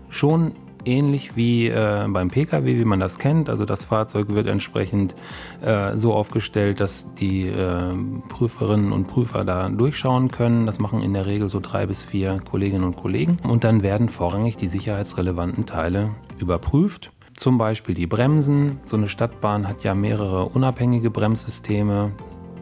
schon 0.09 0.53
ähnlich 0.85 1.35
wie 1.35 1.67
äh, 1.67 2.05
beim 2.07 2.29
Pkw, 2.29 2.79
wie 2.79 2.85
man 2.85 2.99
das 2.99 3.19
kennt. 3.19 3.49
Also 3.49 3.65
das 3.65 3.85
Fahrzeug 3.85 4.29
wird 4.29 4.47
entsprechend 4.47 5.15
äh, 5.61 5.97
so 5.97 6.13
aufgestellt, 6.13 6.79
dass 6.79 7.13
die 7.13 7.47
äh, 7.47 7.95
Prüferinnen 8.29 8.91
und 8.91 9.07
Prüfer 9.07 9.43
da 9.43 9.69
durchschauen 9.69 10.29
können. 10.29 10.65
Das 10.65 10.79
machen 10.79 11.01
in 11.01 11.13
der 11.13 11.25
Regel 11.25 11.49
so 11.49 11.59
drei 11.59 11.85
bis 11.85 12.03
vier 12.03 12.41
Kolleginnen 12.49 12.83
und 12.83 12.95
Kollegen. 12.95 13.37
Und 13.47 13.63
dann 13.63 13.83
werden 13.83 14.09
vorrangig 14.09 14.57
die 14.57 14.67
sicherheitsrelevanten 14.67 15.65
Teile 15.65 16.11
überprüft. 16.39 17.11
Zum 17.35 17.57
Beispiel 17.57 17.95
die 17.95 18.07
Bremsen. 18.07 18.79
So 18.85 18.95
eine 18.95 19.09
Stadtbahn 19.09 19.67
hat 19.67 19.83
ja 19.83 19.95
mehrere 19.95 20.45
unabhängige 20.45 21.09
Bremssysteme. 21.09 22.11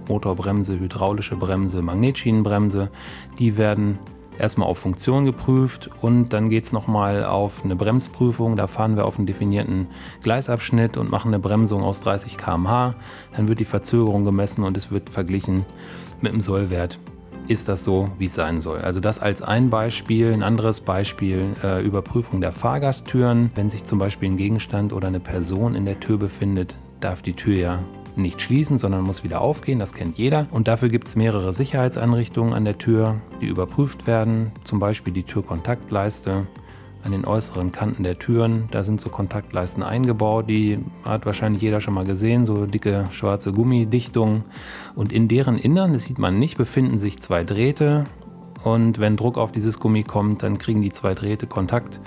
Motorbremse, 0.08 0.80
hydraulische 0.80 1.36
Bremse, 1.36 1.82
Magnetschienenbremse. 1.82 2.90
Die 3.40 3.58
werden 3.58 4.00
erstmal 4.42 4.68
auf 4.68 4.80
Funktion 4.80 5.24
geprüft 5.26 5.90
und 6.02 6.34
dann 6.34 6.50
geht 6.50 6.66
es 6.66 6.74
nochmal 6.74 7.24
auf 7.24 7.64
eine 7.64 7.76
Bremsprüfung. 7.76 8.56
Da 8.56 8.68
fahren 8.68 8.96
wir 8.96 9.06
auf 9.06 9.18
einen 9.18 9.28
definierten 9.28 9.88
Gleisabschnitt 10.24 10.98
und 10.98 11.12
machen 11.12 11.30
eine 11.30 11.40
Bremsung 11.40 11.84
aus 11.84 12.02
30 12.02 12.38
km/h. 12.38 12.96
Dann 13.36 13.48
wird 13.48 13.60
die 13.60 13.66
Verzögerung 13.66 14.26
gemessen 14.26 14.64
und 14.64 14.76
es 14.76 14.92
wird 14.92 15.10
verglichen 15.10 15.66
mit 16.22 16.34
dem 16.34 16.42
Sollwert. 16.42 17.00
Ist 17.48 17.70
das 17.70 17.84
so, 17.84 18.10
wie 18.18 18.26
es 18.26 18.36
sein 18.36 18.62
soll? 18.62 18.80
Also 18.82 19.00
das 19.00 19.20
als 19.20 19.42
ein 19.42 19.70
Beispiel. 19.70 20.32
Ein 20.34 20.44
anderes 20.44 20.82
Beispiel, 20.82 21.54
äh, 21.64 21.84
Überprüfung 21.84 22.42
der 22.42 22.52
Fahrgasttüren. 22.52 23.52
Wenn 23.56 23.70
sich 23.70 23.84
zum 23.84 24.00
Beispiel 24.00 24.30
ein 24.30 24.38
Gegenstand 24.38 24.94
oder 24.94 25.08
eine 25.08 25.20
Person 25.20 25.76
in 25.76 25.86
der 25.86 26.00
Tür 26.00 26.18
befindet, 26.18 26.76
darf 27.00 27.22
die 27.22 27.34
Tür 27.34 27.58
ja 27.58 27.80
nicht 28.16 28.42
schließen, 28.42 28.78
sondern 28.78 29.04
muss 29.04 29.24
wieder 29.24 29.42
aufgehen. 29.42 29.80
Das 29.80 29.94
kennt 29.94 30.18
jeder. 30.18 30.48
Und 30.52 30.68
dafür 30.68 30.90
gibt 30.90 31.08
es 31.08 31.16
mehrere 31.16 31.54
Sicherheitseinrichtungen 31.54 32.54
an 32.54 32.66
der 32.66 32.78
Tür, 32.78 33.22
die 33.42 33.48
überprüft 33.48 34.08
werden. 34.08 34.52
Zum 34.64 34.80
Beispiel 34.80 35.14
die 35.14 35.24
Türkontaktleiste 35.24 36.48
an 37.04 37.12
den 37.12 37.26
äußeren 37.26 37.72
Kanten 37.72 38.04
der 38.04 38.20
Türen. 38.20 38.68
Da 38.72 38.84
sind 38.84 39.02
so 39.02 39.10
Kontaktleisten 39.10 39.84
eingebaut. 39.84 40.50
Die 40.50 40.80
hat 41.04 41.26
wahrscheinlich 41.26 41.62
jeder 41.62 41.82
schon 41.82 41.94
mal 41.94 42.06
gesehen. 42.06 42.46
So 42.46 42.66
dicke 42.66 43.06
schwarze 43.12 43.52
Gummidichtungen. 43.52 44.44
Und 44.96 45.12
in 45.12 45.28
deren 45.28 45.58
Innern, 45.58 45.94
das 45.94 46.04
sieht 46.04 46.20
man 46.20 46.38
nicht, 46.38 46.58
befinden 46.58 46.98
sich 46.98 47.20
zwei 47.20 47.44
Drähte. 47.44 48.06
und 48.64 49.00
wenn 49.00 49.18
Druck 49.18 49.40
auf 49.40 49.52
dieses 49.52 49.80
Gummi 49.80 50.04
kommt, 50.04 50.44
dann 50.44 50.60
kriegen 50.60 50.82
die 50.82 50.92
zwei 50.92 51.16
Drähte 51.16 51.48
Kontakt 51.48 52.00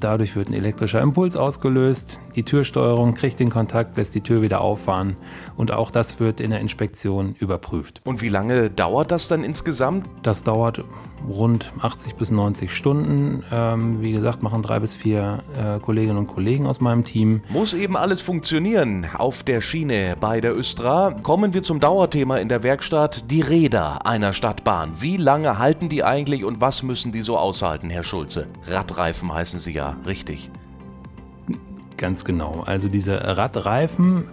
Dadurch 0.00 0.34
wird 0.36 0.48
ein 0.48 0.54
elektrischer 0.54 1.00
Impuls 1.00 1.36
ausgelöst, 1.36 2.20
die 2.34 2.42
Türsteuerung 2.42 3.14
kriegt 3.14 3.38
den 3.40 3.50
Kontakt, 3.50 3.96
lässt 3.96 4.14
die 4.14 4.20
Tür 4.20 4.42
wieder 4.42 4.60
auffahren 4.60 5.16
und 5.56 5.72
auch 5.72 5.90
das 5.90 6.18
wird 6.20 6.40
in 6.40 6.50
der 6.50 6.60
Inspektion 6.60 7.34
überprüft. 7.38 8.00
Und 8.04 8.22
wie 8.22 8.28
lange 8.28 8.70
dauert 8.70 9.10
das 9.10 9.28
dann 9.28 9.44
insgesamt? 9.44 10.08
Das 10.22 10.42
dauert 10.42 10.84
rund 11.28 11.72
80 11.80 12.14
bis 12.14 12.30
90 12.30 12.74
Stunden. 12.74 13.44
Ähm, 13.52 14.02
wie 14.02 14.12
gesagt, 14.12 14.42
machen 14.42 14.62
drei 14.62 14.80
bis 14.80 14.96
vier 14.96 15.42
äh, 15.56 15.78
Kolleginnen 15.78 16.18
und 16.18 16.26
Kollegen 16.26 16.66
aus 16.66 16.80
meinem 16.80 17.04
Team. 17.04 17.42
Muss 17.48 17.74
eben 17.74 17.96
alles 17.96 18.20
funktionieren 18.20 19.06
auf 19.16 19.42
der 19.42 19.60
Schiene 19.60 20.16
bei 20.18 20.40
der 20.40 20.56
Östra. 20.56 21.14
Kommen 21.22 21.54
wir 21.54 21.62
zum 21.62 21.80
Dauerthema 21.80 22.38
in 22.38 22.48
der 22.48 22.62
Werkstatt, 22.62 23.30
die 23.30 23.40
Räder 23.40 24.06
einer 24.06 24.32
Stadtbahn. 24.32 24.94
Wie 24.98 25.16
lange 25.16 25.58
halten 25.58 25.88
die 25.88 26.04
eigentlich 26.04 26.44
und 26.44 26.60
was 26.60 26.82
müssen 26.82 27.12
die 27.12 27.22
so 27.22 27.36
aushalten, 27.36 27.90
Herr 27.90 28.04
Schulze? 28.04 28.48
Radreifen 28.66 29.32
heißen 29.32 29.60
sie 29.60 29.72
ja, 29.72 29.81
richtig. 30.06 30.50
Ganz 31.96 32.24
genau. 32.24 32.62
Also 32.66 32.88
diese 32.88 33.36
Radreifen 33.36 34.24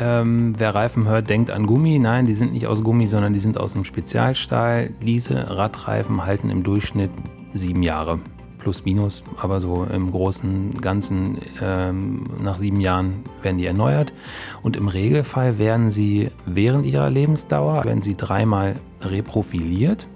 ähm, 0.00 0.54
wer 0.58 0.74
Reifen 0.74 1.06
hört, 1.06 1.30
denkt 1.30 1.50
an 1.50 1.66
Gummi. 1.66 1.98
Nein, 1.98 2.26
die 2.26 2.34
sind 2.34 2.52
nicht 2.52 2.66
aus 2.66 2.82
Gummi, 2.82 3.06
sondern 3.06 3.32
die 3.32 3.38
sind 3.38 3.58
aus 3.58 3.74
einem 3.74 3.84
Spezialstahl. 3.84 4.90
Diese 5.00 5.56
Radreifen 5.56 6.24
halten 6.24 6.50
im 6.50 6.62
Durchschnitt 6.62 7.10
sieben 7.52 7.82
Jahre. 7.82 8.18
Plus, 8.58 8.84
minus, 8.84 9.22
aber 9.36 9.60
so 9.60 9.84
im 9.84 10.10
Großen 10.10 10.74
Ganzen 10.80 11.38
ähm, 11.60 12.24
nach 12.42 12.56
sieben 12.56 12.80
Jahren 12.80 13.22
werden 13.42 13.58
die 13.58 13.66
erneuert. 13.66 14.12
Und 14.62 14.76
im 14.76 14.88
Regelfall 14.88 15.58
werden 15.58 15.90
sie 15.90 16.30
während 16.46 16.86
ihrer 16.86 17.10
Lebensdauer, 17.10 17.84
werden 17.84 18.02
sie 18.02 18.16
dreimal 18.16 18.74
reprofiliert. 19.02 20.08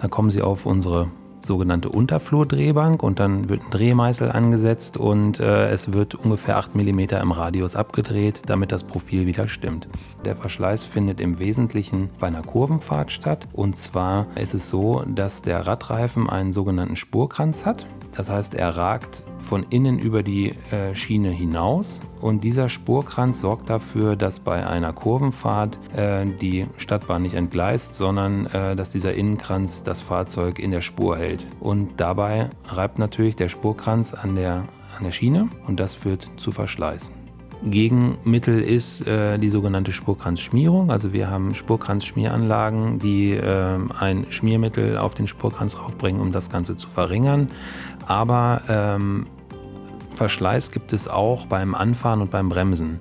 Dann 0.00 0.10
kommen 0.10 0.30
sie 0.30 0.42
auf 0.42 0.64
unsere 0.64 1.08
sogenannte 1.46 1.88
Unterflurdrehbank 1.88 3.02
und 3.02 3.20
dann 3.20 3.48
wird 3.48 3.62
ein 3.62 3.70
Drehmeißel 3.70 4.30
angesetzt 4.30 4.96
und 4.96 5.40
äh, 5.40 5.70
es 5.70 5.92
wird 5.92 6.14
ungefähr 6.14 6.56
8 6.56 6.74
mm 6.74 7.00
im 7.20 7.32
Radius 7.32 7.76
abgedreht, 7.76 8.42
damit 8.46 8.72
das 8.72 8.84
Profil 8.84 9.26
wieder 9.26 9.48
stimmt. 9.48 9.88
Der 10.24 10.36
Verschleiß 10.36 10.84
findet 10.84 11.20
im 11.20 11.38
Wesentlichen 11.38 12.10
bei 12.18 12.26
einer 12.26 12.42
Kurvenfahrt 12.42 13.12
statt 13.12 13.46
und 13.52 13.76
zwar 13.76 14.26
ist 14.36 14.54
es 14.54 14.68
so, 14.68 15.04
dass 15.06 15.42
der 15.42 15.66
Radreifen 15.66 16.28
einen 16.28 16.52
sogenannten 16.52 16.96
Spurkranz 16.96 17.66
hat. 17.66 17.86
Das 18.12 18.28
heißt, 18.28 18.54
er 18.54 18.76
ragt 18.76 19.24
von 19.40 19.64
innen 19.70 19.98
über 19.98 20.22
die 20.22 20.54
äh, 20.70 20.94
Schiene 20.94 21.30
hinaus 21.30 22.00
und 22.20 22.44
dieser 22.44 22.68
Spurkranz 22.68 23.40
sorgt 23.40 23.70
dafür, 23.70 24.16
dass 24.16 24.40
bei 24.40 24.66
einer 24.66 24.92
Kurvenfahrt 24.92 25.78
äh, 25.96 26.26
die 26.40 26.66
Stadtbahn 26.76 27.22
nicht 27.22 27.34
entgleist, 27.34 27.96
sondern 27.96 28.46
äh, 28.46 28.76
dass 28.76 28.90
dieser 28.90 29.14
Innenkranz 29.14 29.82
das 29.82 30.00
Fahrzeug 30.00 30.58
in 30.58 30.70
der 30.70 30.82
Spur 30.82 31.16
hält. 31.16 31.46
Und 31.60 31.92
dabei 31.96 32.50
reibt 32.66 32.98
natürlich 32.98 33.36
der 33.36 33.48
Spurkranz 33.48 34.14
an 34.14 34.36
der, 34.36 34.64
an 34.96 35.04
der 35.04 35.12
Schiene 35.12 35.48
und 35.66 35.80
das 35.80 35.94
führt 35.94 36.28
zu 36.36 36.52
Verschleiß. 36.52 37.12
Gegenmittel 37.64 38.60
ist 38.60 39.06
äh, 39.06 39.38
die 39.38 39.48
sogenannte 39.48 39.92
Spurkranzschmierung. 39.92 40.90
Also 40.90 41.12
wir 41.12 41.30
haben 41.30 41.54
Spurkranzschmieranlagen, 41.54 42.98
die 42.98 43.32
äh, 43.32 43.78
ein 43.98 44.26
Schmiermittel 44.30 44.98
auf 44.98 45.14
den 45.14 45.28
Spurkranz 45.28 45.78
raufbringen, 45.78 46.20
um 46.20 46.32
das 46.32 46.50
Ganze 46.50 46.76
zu 46.76 46.88
verringern. 46.88 47.48
Aber 48.06 48.62
ähm, 48.68 49.26
Verschleiß 50.14 50.70
gibt 50.70 50.92
es 50.92 51.08
auch 51.08 51.46
beim 51.46 51.74
Anfahren 51.74 52.20
und 52.20 52.30
beim 52.30 52.48
Bremsen. 52.48 52.98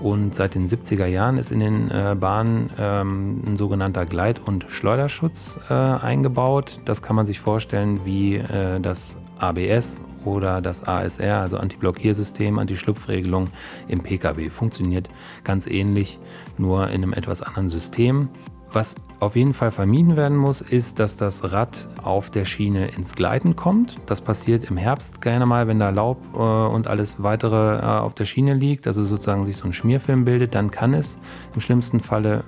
Und 0.00 0.34
seit 0.34 0.54
den 0.54 0.68
70er 0.68 1.06
Jahren 1.06 1.38
ist 1.38 1.50
in 1.50 1.60
den 1.60 1.90
äh, 1.90 2.16
Bahnen 2.18 2.70
ähm, 2.78 3.42
ein 3.46 3.56
sogenannter 3.56 4.06
Gleit- 4.06 4.40
und 4.44 4.66
Schleuderschutz 4.68 5.58
äh, 5.68 5.74
eingebaut. 5.74 6.78
Das 6.84 7.02
kann 7.02 7.16
man 7.16 7.26
sich 7.26 7.40
vorstellen 7.40 8.04
wie 8.04 8.36
äh, 8.36 8.80
das 8.80 9.16
ABS 9.38 10.00
oder 10.24 10.60
das 10.60 10.84
ASR, 10.84 11.40
also 11.40 11.58
Antiblockiersystem, 11.58 12.58
Anti-Schlupfregelung 12.58 13.48
im 13.88 14.00
Pkw. 14.00 14.50
Funktioniert 14.50 15.08
ganz 15.44 15.66
ähnlich, 15.66 16.18
nur 16.56 16.88
in 16.88 17.02
einem 17.02 17.12
etwas 17.12 17.42
anderen 17.42 17.68
System. 17.68 18.28
Was 18.70 18.96
auf 19.18 19.34
jeden 19.34 19.54
Fall 19.54 19.70
vermieden 19.70 20.18
werden 20.18 20.36
muss, 20.36 20.60
ist, 20.60 21.00
dass 21.00 21.16
das 21.16 21.52
Rad 21.52 21.88
auf 22.02 22.30
der 22.30 22.44
Schiene 22.44 22.88
ins 22.88 23.14
Gleiten 23.14 23.56
kommt. 23.56 23.96
Das 24.04 24.20
passiert 24.20 24.64
im 24.64 24.76
Herbst 24.76 25.22
gerne 25.22 25.46
mal, 25.46 25.66
wenn 25.68 25.78
da 25.78 25.88
Laub 25.88 26.18
äh, 26.34 26.38
und 26.38 26.86
alles 26.86 27.22
weitere 27.22 27.78
äh, 27.78 27.82
auf 27.82 28.12
der 28.12 28.26
Schiene 28.26 28.52
liegt, 28.52 28.86
also 28.86 29.04
sozusagen 29.04 29.46
sich 29.46 29.56
so 29.56 29.64
ein 29.64 29.72
Schmierfilm 29.72 30.26
bildet, 30.26 30.54
dann 30.54 30.70
kann 30.70 30.92
es 30.92 31.18
im 31.54 31.62
schlimmsten 31.62 32.00
Falle 32.00 32.44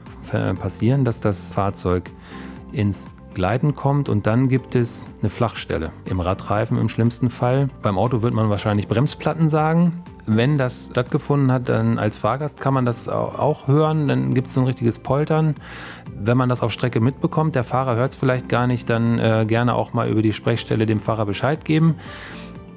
passieren, 0.60 1.04
dass 1.04 1.18
das 1.18 1.52
Fahrzeug 1.52 2.08
ins 2.70 3.08
Gleiten 3.34 3.74
kommt 3.74 4.08
und 4.08 4.26
dann 4.26 4.48
gibt 4.48 4.74
es 4.74 5.06
eine 5.20 5.30
Flachstelle 5.30 5.92
im 6.04 6.20
Radreifen 6.20 6.78
im 6.78 6.88
schlimmsten 6.88 7.30
Fall. 7.30 7.68
Beim 7.82 7.98
Auto 7.98 8.22
wird 8.22 8.34
man 8.34 8.50
wahrscheinlich 8.50 8.88
Bremsplatten 8.88 9.48
sagen. 9.48 10.02
Wenn 10.26 10.58
das 10.58 10.88
stattgefunden 10.90 11.50
hat, 11.50 11.68
dann 11.68 11.98
als 11.98 12.16
Fahrgast 12.16 12.60
kann 12.60 12.74
man 12.74 12.84
das 12.84 13.08
auch 13.08 13.66
hören, 13.66 14.08
dann 14.08 14.34
gibt 14.34 14.48
es 14.48 14.56
ein 14.56 14.64
richtiges 14.64 14.98
Poltern. 14.98 15.54
Wenn 16.14 16.36
man 16.36 16.48
das 16.48 16.62
auf 16.62 16.72
Strecke 16.72 17.00
mitbekommt, 17.00 17.54
der 17.54 17.64
Fahrer 17.64 17.96
hört 17.96 18.12
es 18.12 18.16
vielleicht 18.16 18.48
gar 18.48 18.66
nicht, 18.66 18.88
dann 18.90 19.18
äh, 19.18 19.44
gerne 19.46 19.74
auch 19.74 19.92
mal 19.92 20.08
über 20.08 20.22
die 20.22 20.32
Sprechstelle 20.32 20.86
dem 20.86 21.00
Fahrer 21.00 21.26
Bescheid 21.26 21.64
geben. 21.64 21.96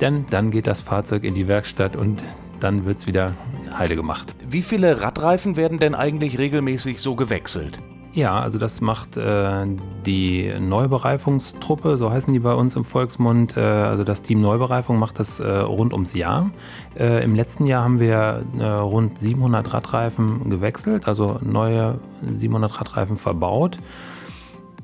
Denn 0.01 0.25
dann 0.29 0.51
geht 0.51 0.67
das 0.67 0.81
Fahrzeug 0.81 1.23
in 1.23 1.35
die 1.35 1.47
Werkstatt 1.47 1.95
und 1.95 2.23
dann 2.59 2.85
wird 2.85 2.99
es 2.99 3.07
wieder 3.07 3.33
heile 3.77 3.95
gemacht. 3.95 4.35
Wie 4.47 4.61
viele 4.61 5.01
Radreifen 5.01 5.57
werden 5.57 5.79
denn 5.79 5.95
eigentlich 5.95 6.39
regelmäßig 6.39 7.01
so 7.01 7.15
gewechselt? 7.15 7.79
Ja, 8.13 8.39
also 8.39 8.59
das 8.59 8.79
macht 8.79 9.17
äh, 9.17 9.65
die 10.05 10.53
Neubereifungstruppe, 10.59 11.97
so 11.97 12.11
heißen 12.11 12.31
die 12.31 12.39
bei 12.39 12.53
uns 12.53 12.75
im 12.75 12.85
Volksmund. 12.85 13.57
Äh, 13.57 13.61
also 13.61 14.03
das 14.03 14.21
Team 14.21 14.39
Neubereifung 14.39 14.99
macht 14.99 15.17
das 15.17 15.39
äh, 15.39 15.49
rund 15.49 15.93
ums 15.93 16.13
Jahr. 16.13 16.51
Äh, 16.95 17.23
Im 17.23 17.33
letzten 17.33 17.65
Jahr 17.65 17.83
haben 17.83 17.99
wir 17.99 18.45
äh, 18.59 18.63
rund 18.63 19.19
700 19.19 19.73
Radreifen 19.73 20.47
gewechselt, 20.51 21.07
also 21.07 21.39
neue 21.41 21.99
700 22.21 22.79
Radreifen 22.79 23.17
verbaut. 23.17 23.79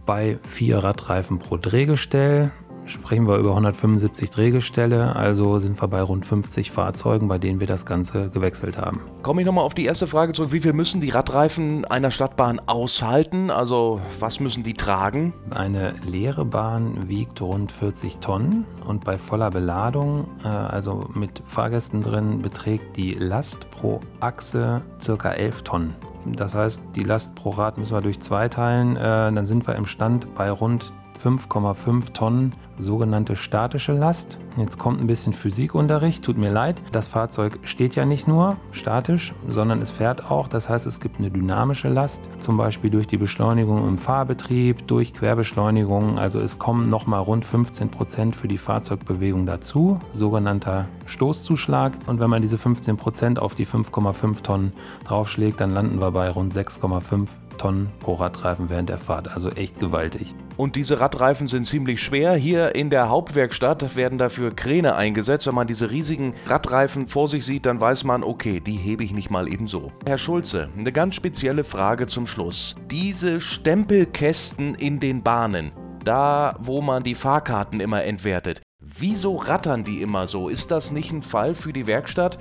Bei 0.07 0.39
vier 0.41 0.79
Radreifen 0.79 1.38
pro 1.38 1.57
Drehgestell 1.57 2.50
sprechen 2.89 3.27
wir 3.27 3.38
über 3.38 3.51
175 3.51 4.29
Drehgestelle, 4.29 5.15
also 5.15 5.60
sind 5.60 5.81
wir 5.81 5.88
bei 5.88 6.01
rund 6.01 6.25
50 6.25 6.72
Fahrzeugen, 6.72 7.27
bei 7.27 7.38
denen 7.38 7.60
wir 7.60 7.67
das 7.67 7.86
Ganze 7.86 8.29
gewechselt 8.29 8.77
haben. 8.77 9.01
Komme 9.22 9.41
ich 9.41 9.46
nochmal 9.46 9.63
auf 9.63 9.74
die 9.74 9.86
erste 9.86 10.08
Frage 10.08 10.34
zurück. 10.34 10.51
Wie 10.51 10.60
viel 10.60 10.74
müssen 10.74 11.01
die 11.01 11.10
Radreifen 11.10 11.86
einer 11.86 12.12
Stadtbahn 12.12 12.62
aushalten? 12.65 13.51
Also 13.51 14.01
was 14.19 14.39
müssen 14.39 14.63
die 14.63 14.74
tragen? 14.74 15.34
Eine 15.51 15.96
leere 16.05 16.46
Bahn 16.46 17.08
wiegt 17.08 17.41
rund 17.41 17.72
40 17.72 18.17
Tonnen 18.17 18.65
und 18.86 19.05
bei 19.05 19.17
voller 19.17 19.51
Beladung, 19.51 20.27
äh, 20.43 20.48
also 20.48 21.08
mit 21.13 21.41
Fahrgästen 21.46 22.01
drin, 22.01 22.41
beträgt 22.41 22.98
die 22.98 23.13
Last 23.13 23.69
pro 23.72 24.00
Achse 24.19 24.81
ca. 25.05 25.31
11 25.31 25.63
Tonnen. 25.63 25.96
Das 26.25 26.53
heißt, 26.53 26.84
die 26.96 27.03
Last 27.03 27.36
pro 27.36 27.51
Rad 27.51 27.77
müssen 27.77 27.93
wir 27.93 28.01
durch 28.01 28.19
zwei 28.19 28.50
teilen. 28.50 28.98
Äh, 28.98 29.31
dann 29.31 29.46
sind 29.46 29.67
wir 29.67 29.75
im 29.75 29.86
Stand 29.86 30.34
bei 30.36 30.51
rund 30.51 30.91
5,5 31.23 32.13
Tonnen 32.13 32.53
sogenannte 32.77 33.35
statische 33.35 33.91
Last. 33.91 34.39
Jetzt 34.57 34.79
kommt 34.79 35.01
ein 35.01 35.07
bisschen 35.07 35.33
Physikunterricht, 35.33 36.23
tut 36.23 36.38
mir 36.38 36.51
leid. 36.51 36.81
Das 36.91 37.07
Fahrzeug 37.07 37.59
steht 37.63 37.95
ja 37.95 38.05
nicht 38.05 38.27
nur 38.27 38.55
statisch, 38.71 39.33
sondern 39.47 39.81
es 39.81 39.91
fährt 39.91 40.31
auch. 40.31 40.47
Das 40.47 40.69
heißt, 40.69 40.88
es 40.88 41.01
gibt 41.01 41.19
eine 41.19 41.29
dynamische 41.29 41.89
Last, 41.89 42.29
zum 42.39 42.57
Beispiel 42.57 42.89
durch 42.89 43.07
die 43.07 43.17
Beschleunigung 43.17 43.88
im 43.88 43.97
Fahrbetrieb, 43.97 44.88
durch 44.88 45.13
Querbeschleunigung. 45.13 46.17
Also 46.17 46.39
es 46.39 46.57
kommen 46.57 46.89
nochmal 46.89 47.21
rund 47.21 47.43
15 47.43 47.89
Prozent 47.89 48.35
für 48.35 48.47
die 48.47 48.57
Fahrzeugbewegung 48.57 49.45
dazu, 49.45 49.99
sogenannter 50.11 50.88
Stoßzuschlag. 51.05 51.93
Und 52.07 52.19
wenn 52.19 52.29
man 52.29 52.41
diese 52.41 52.57
15 52.57 52.95
Prozent 52.97 53.39
auf 53.39 53.55
die 53.55 53.65
5,5 53.65 54.41
Tonnen 54.41 54.73
draufschlägt, 55.03 55.59
dann 55.59 55.73
landen 55.73 55.99
wir 55.99 56.11
bei 56.11 56.29
rund 56.29 56.53
6,5 56.53 57.27
Tonnen 57.59 57.91
pro 57.99 58.15
Radreifen 58.15 58.69
während 58.69 58.89
der 58.89 58.97
Fahrt. 58.97 59.27
Also 59.27 59.51
echt 59.51 59.79
gewaltig. 59.79 60.33
Und 60.57 60.75
diese 60.75 60.99
Radreifen 60.99 61.47
sind 61.47 61.65
ziemlich 61.65 62.01
schwer. 62.01 62.33
Hier 62.33 62.75
in 62.75 62.89
der 62.89 63.09
Hauptwerkstatt 63.09 63.95
werden 63.95 64.17
dafür 64.17 64.55
Kräne 64.55 64.95
eingesetzt. 64.95 65.45
Wenn 65.45 65.53
man 65.53 65.67
diese 65.67 65.91
riesigen 65.91 66.33
Radreifen 66.47 67.07
vor 67.07 67.27
sich 67.27 67.45
sieht, 67.45 67.67
dann 67.67 67.79
weiß 67.79 68.03
man, 68.03 68.23
okay, 68.23 68.59
die 68.59 68.77
hebe 68.77 69.03
ich 69.03 69.13
nicht 69.13 69.29
mal 69.29 69.47
eben 69.47 69.67
so. 69.67 69.91
Herr 70.07 70.17
Schulze, 70.17 70.69
eine 70.75 70.91
ganz 70.91 71.15
spezielle 71.15 71.63
Frage 71.63 72.07
zum 72.07 72.25
Schluss. 72.25 72.75
Diese 72.89 73.39
Stempelkästen 73.39 74.73
in 74.73 74.99
den 74.99 75.21
Bahnen, 75.21 75.71
da 76.03 76.55
wo 76.59 76.81
man 76.81 77.03
die 77.03 77.15
Fahrkarten 77.15 77.79
immer 77.79 78.03
entwertet, 78.03 78.61
Wieso 78.81 79.35
rattern 79.35 79.83
die 79.83 80.01
immer 80.01 80.25
so? 80.25 80.49
Ist 80.49 80.71
das 80.71 80.91
nicht 80.91 81.11
ein 81.11 81.21
Fall 81.21 81.53
für 81.53 81.71
die 81.73 81.85
Werkstatt? 81.85 82.39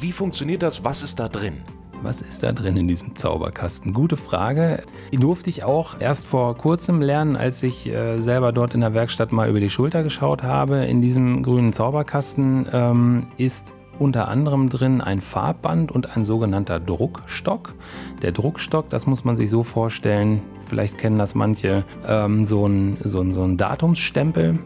Wie 0.00 0.12
funktioniert 0.12 0.62
das? 0.62 0.84
Was 0.84 1.02
ist 1.02 1.18
da 1.18 1.28
drin? 1.28 1.62
Was 2.02 2.20
ist 2.20 2.44
da 2.44 2.52
drin 2.52 2.76
in 2.76 2.86
diesem 2.86 3.16
Zauberkasten? 3.16 3.92
Gute 3.92 4.16
Frage. 4.16 4.84
Die 5.12 5.16
durfte 5.16 5.50
ich 5.50 5.64
auch 5.64 6.00
erst 6.00 6.26
vor 6.26 6.56
kurzem 6.56 7.02
lernen, 7.02 7.34
als 7.34 7.62
ich 7.64 7.88
äh, 7.88 8.20
selber 8.20 8.52
dort 8.52 8.74
in 8.74 8.80
der 8.80 8.94
Werkstatt 8.94 9.32
mal 9.32 9.50
über 9.50 9.58
die 9.58 9.68
Schulter 9.68 10.04
geschaut 10.04 10.44
habe. 10.44 10.84
In 10.84 11.02
diesem 11.02 11.42
grünen 11.42 11.72
Zauberkasten 11.72 12.68
ähm, 12.72 13.26
ist 13.36 13.74
unter 13.98 14.28
anderem 14.28 14.68
drin 14.68 15.00
ein 15.00 15.20
Farbband 15.20 15.90
und 15.90 16.16
ein 16.16 16.24
sogenannter 16.24 16.78
Druckstock. 16.78 17.74
Der 18.22 18.30
Druckstock, 18.30 18.88
das 18.90 19.06
muss 19.06 19.24
man 19.24 19.36
sich 19.36 19.50
so 19.50 19.64
vorstellen, 19.64 20.40
vielleicht 20.68 20.98
kennen 20.98 21.18
das 21.18 21.34
manche, 21.34 21.84
ähm, 22.06 22.44
so, 22.44 22.64
ein, 22.64 22.98
so, 23.02 23.20
ein, 23.20 23.32
so 23.32 23.42
ein 23.42 23.56
Datumsstempel, 23.56 24.60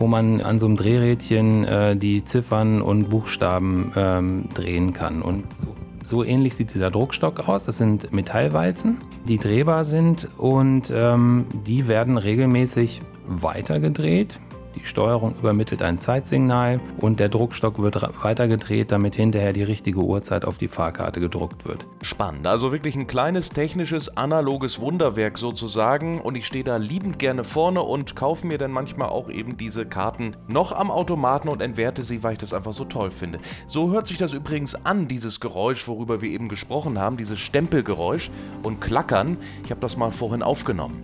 wo 0.00 0.08
man 0.08 0.40
an 0.40 0.58
so 0.58 0.66
einem 0.66 0.76
Drehrädchen 0.76 1.64
äh, 1.64 1.94
die 1.94 2.24
Ziffern 2.24 2.82
und 2.82 3.08
Buchstaben 3.08 3.92
ähm, 3.94 4.48
drehen 4.52 4.92
kann. 4.92 5.22
Und 5.22 5.44
so 5.58 5.76
so 6.04 6.24
ähnlich 6.24 6.54
sieht 6.56 6.74
dieser 6.74 6.90
Druckstock 6.90 7.48
aus. 7.48 7.64
Das 7.64 7.78
sind 7.78 8.12
Metallwalzen, 8.12 8.98
die 9.26 9.38
drehbar 9.38 9.84
sind 9.84 10.28
und 10.38 10.92
ähm, 10.94 11.46
die 11.66 11.88
werden 11.88 12.18
regelmäßig 12.18 13.00
weitergedreht. 13.26 14.38
Die 14.74 14.84
Steuerung 14.86 15.34
übermittelt 15.38 15.82
ein 15.82 15.98
Zeitsignal 15.98 16.80
und 16.98 17.20
der 17.20 17.28
Druckstock 17.28 17.80
wird 17.82 18.00
weitergedreht, 18.22 18.90
damit 18.90 19.14
hinterher 19.14 19.52
die 19.52 19.62
richtige 19.62 20.00
Uhrzeit 20.00 20.44
auf 20.44 20.56
die 20.56 20.68
Fahrkarte 20.68 21.20
gedruckt 21.20 21.66
wird. 21.66 21.84
Spannend, 22.00 22.46
also 22.46 22.72
wirklich 22.72 22.96
ein 22.96 23.06
kleines 23.06 23.50
technisches 23.50 24.16
analoges 24.16 24.80
Wunderwerk 24.80 25.36
sozusagen 25.36 26.20
und 26.20 26.36
ich 26.36 26.46
stehe 26.46 26.64
da 26.64 26.78
liebend 26.78 27.18
gerne 27.18 27.44
vorne 27.44 27.82
und 27.82 28.16
kaufe 28.16 28.46
mir 28.46 28.58
dann 28.58 28.70
manchmal 28.70 29.10
auch 29.10 29.28
eben 29.28 29.56
diese 29.56 29.84
Karten 29.84 30.36
noch 30.48 30.72
am 30.72 30.90
Automaten 30.90 31.48
und 31.48 31.60
entwerte 31.60 32.02
sie, 32.02 32.22
weil 32.22 32.32
ich 32.32 32.38
das 32.38 32.54
einfach 32.54 32.72
so 32.72 32.84
toll 32.84 33.10
finde. 33.10 33.40
So 33.66 33.90
hört 33.90 34.06
sich 34.06 34.16
das 34.16 34.32
übrigens 34.32 34.74
an, 34.74 35.06
dieses 35.06 35.40
Geräusch, 35.40 35.86
worüber 35.86 36.22
wir 36.22 36.30
eben 36.30 36.48
gesprochen 36.48 36.98
haben, 36.98 37.16
dieses 37.16 37.38
Stempelgeräusch 37.38 38.30
und 38.62 38.80
Klackern. 38.80 39.36
Ich 39.64 39.70
habe 39.70 39.80
das 39.80 39.96
mal 39.96 40.10
vorhin 40.10 40.42
aufgenommen. 40.42 41.02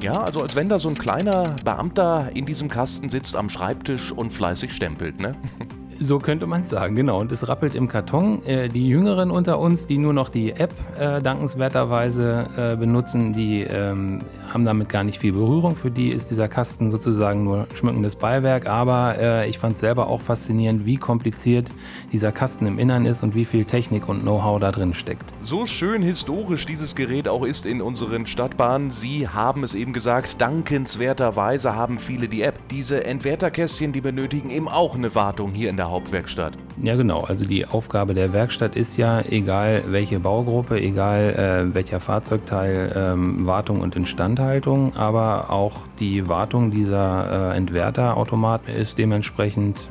Ja, 0.00 0.12
also 0.22 0.40
als 0.40 0.54
wenn 0.54 0.68
da 0.68 0.78
so 0.78 0.88
ein 0.88 0.96
kleiner 0.96 1.56
Beamter 1.64 2.30
in 2.34 2.46
diesem 2.46 2.68
Kasten 2.68 3.10
sitzt 3.10 3.34
am 3.34 3.48
Schreibtisch 3.48 4.12
und 4.12 4.32
fleißig 4.32 4.72
stempelt, 4.72 5.18
ne? 5.20 5.34
So 6.00 6.18
könnte 6.18 6.46
man 6.46 6.62
es 6.62 6.70
sagen, 6.70 6.94
genau. 6.94 7.20
Und 7.20 7.32
es 7.32 7.48
rappelt 7.48 7.74
im 7.74 7.88
Karton. 7.88 8.44
Äh, 8.44 8.68
die 8.68 8.86
Jüngeren 8.86 9.32
unter 9.32 9.58
uns, 9.58 9.86
die 9.86 9.98
nur 9.98 10.12
noch 10.12 10.28
die 10.28 10.52
App 10.52 10.72
äh, 10.96 11.20
dankenswerterweise 11.20 12.46
äh, 12.56 12.76
benutzen, 12.76 13.32
die 13.32 13.62
ähm, 13.62 14.20
haben 14.52 14.64
damit 14.64 14.88
gar 14.88 15.02
nicht 15.02 15.18
viel 15.18 15.32
Berührung. 15.32 15.74
Für 15.74 15.90
die 15.90 16.10
ist 16.10 16.30
dieser 16.30 16.46
Kasten 16.46 16.90
sozusagen 16.90 17.42
nur 17.42 17.66
schmückendes 17.74 18.14
Beiwerk. 18.14 18.68
Aber 18.68 19.16
äh, 19.18 19.48
ich 19.48 19.58
fand 19.58 19.74
es 19.74 19.80
selber 19.80 20.06
auch 20.06 20.20
faszinierend, 20.20 20.86
wie 20.86 20.98
kompliziert 20.98 21.68
dieser 22.12 22.30
Kasten 22.30 22.66
im 22.66 22.78
Innern 22.78 23.04
ist 23.04 23.24
und 23.24 23.34
wie 23.34 23.44
viel 23.44 23.64
Technik 23.64 24.08
und 24.08 24.20
Know-how 24.20 24.60
da 24.60 24.70
drin 24.70 24.94
steckt. 24.94 25.34
So 25.40 25.66
schön 25.66 26.02
historisch 26.02 26.64
dieses 26.64 26.94
Gerät 26.94 27.26
auch 27.26 27.44
ist 27.44 27.66
in 27.66 27.82
unseren 27.82 28.26
Stadtbahnen. 28.26 28.92
Sie 28.92 29.28
haben 29.28 29.64
es 29.64 29.74
eben 29.74 29.92
gesagt, 29.92 30.40
dankenswerterweise 30.40 31.74
haben 31.74 31.98
viele 31.98 32.28
die 32.28 32.42
App. 32.42 32.60
Diese 32.70 33.04
Entwerterkästchen, 33.04 33.92
die 33.92 34.00
benötigen 34.00 34.50
eben 34.50 34.68
auch 34.68 34.94
eine 34.94 35.14
Wartung 35.16 35.50
hier 35.50 35.70
in 35.70 35.76
der 35.76 35.87
Hauptwerkstatt. 35.90 36.54
Ja, 36.82 36.94
genau. 36.96 37.20
Also 37.22 37.44
die 37.44 37.66
Aufgabe 37.66 38.14
der 38.14 38.32
Werkstatt 38.32 38.76
ist 38.76 38.96
ja, 38.96 39.20
egal 39.20 39.84
welche 39.88 40.20
Baugruppe, 40.20 40.80
egal 40.80 41.68
äh, 41.70 41.74
welcher 41.74 42.00
Fahrzeugteil, 42.00 42.92
ähm, 42.94 43.46
Wartung 43.46 43.80
und 43.80 43.96
Instandhaltung, 43.96 44.94
aber 44.96 45.50
auch 45.50 45.80
die 45.98 46.28
Wartung 46.28 46.70
dieser 46.70 47.52
äh, 47.52 47.56
Entwerterautomaten 47.56 48.72
ist 48.72 48.98
dementsprechend 48.98 49.88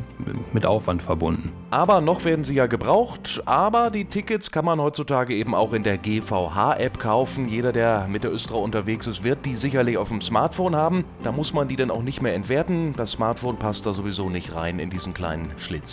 mit 0.54 0.66
Aufwand 0.66 1.02
verbunden. 1.02 1.52
Aber 1.70 2.02
noch 2.02 2.26
werden 2.26 2.46
sie 2.46 2.56
ja 2.56 2.68
gebraucht, 2.68 3.42
aber 3.46 3.92
die 3.92 4.06
Tickets 4.06 4.52
kann 4.52 4.66
man 4.66 4.80
heutzutage 4.80 5.36
eben 5.36 5.54
auch 5.54 5.74
in 5.74 5.84
der 5.84 5.98
GVH-App 5.98 7.00
kaufen. 7.00 7.48
Jeder, 7.48 7.72
der 7.72 8.08
mit 8.10 8.24
der 8.24 8.34
Östra 8.34 8.56
unterwegs 8.56 9.08
ist, 9.08 9.24
wird 9.24 9.46
die 9.46 9.56
sicherlich 9.56 9.98
auf 9.98 10.10
dem 10.10 10.22
Smartphone 10.22 10.76
haben. 10.76 11.04
Da 11.24 11.32
muss 11.32 11.54
man 11.54 11.68
die 11.68 11.76
dann 11.76 11.92
auch 11.92 12.04
nicht 12.04 12.22
mehr 12.22 12.36
entwerten. 12.36 12.94
Das 12.96 13.12
Smartphone 13.12 13.58
passt 13.58 13.86
da 13.86 13.94
sowieso 13.94 14.30
nicht 14.30 14.56
rein 14.56 14.80
in 14.80 14.90
diesen 14.90 15.14
kleinen 15.14 15.52
Schlitz. 15.58 15.87